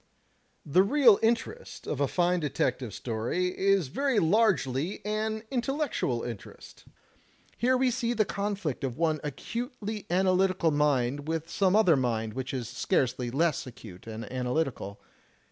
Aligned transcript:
"The 0.65 0.81
real 0.81 1.19
interest 1.21 1.85
of 1.85 2.01
a 2.01 2.07
fine 2.07 2.39
detective 2.39 2.91
story 2.91 3.49
is 3.55 3.89
very 3.89 4.17
largely 4.17 5.05
an 5.05 5.43
intellectual 5.51 6.23
interest. 6.23 6.85
Here 7.55 7.77
we 7.77 7.91
see 7.91 8.13
the 8.13 8.25
conflict 8.25 8.83
of 8.83 8.97
one 8.97 9.19
acutely 9.23 10.07
analytical 10.09 10.71
mind 10.71 11.27
with 11.27 11.51
some 11.51 11.75
other 11.75 11.95
mind 11.95 12.33
which 12.33 12.51
is 12.51 12.67
scarcely 12.67 13.29
less 13.29 13.67
acute 13.67 14.07
and 14.07 14.25
analytical. 14.33 14.99